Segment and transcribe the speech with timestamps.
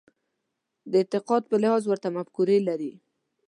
[0.91, 2.93] د اعتقاد په لحاظ ورته مفکورې لري.